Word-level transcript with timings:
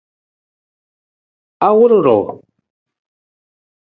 Awur 1.67 1.91
ruu? 2.05 2.25